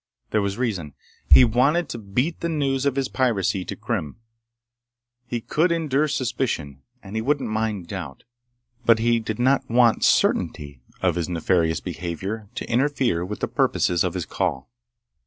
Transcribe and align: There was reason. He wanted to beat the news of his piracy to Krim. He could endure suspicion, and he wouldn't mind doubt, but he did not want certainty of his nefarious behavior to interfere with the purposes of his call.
There 0.31 0.41
was 0.41 0.57
reason. 0.57 0.95
He 1.29 1.45
wanted 1.45 1.87
to 1.89 1.99
beat 1.99 2.39
the 2.39 2.49
news 2.49 2.87
of 2.87 2.95
his 2.95 3.07
piracy 3.07 3.63
to 3.65 3.75
Krim. 3.75 4.15
He 5.27 5.41
could 5.41 5.71
endure 5.71 6.07
suspicion, 6.07 6.81
and 7.03 7.15
he 7.15 7.21
wouldn't 7.21 7.51
mind 7.51 7.85
doubt, 7.85 8.23
but 8.83 8.97
he 8.97 9.19
did 9.19 9.37
not 9.37 9.69
want 9.69 10.03
certainty 10.03 10.81
of 11.03 11.13
his 11.13 11.29
nefarious 11.29 11.81
behavior 11.81 12.49
to 12.55 12.67
interfere 12.67 13.23
with 13.23 13.41
the 13.41 13.47
purposes 13.47 14.03
of 14.03 14.15
his 14.15 14.25
call. 14.25 14.71